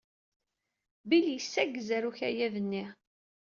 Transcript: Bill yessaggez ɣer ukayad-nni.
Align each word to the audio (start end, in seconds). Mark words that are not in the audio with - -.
Bill 1.09 1.25
yessaggez 1.31 1.87
ɣer 1.93 2.03
ukayad-nni. 2.09 2.85